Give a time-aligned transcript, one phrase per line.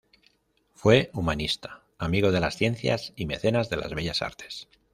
[0.73, 4.67] Fue humanista, amigo de las ciencias y mecenas de las bellas artes.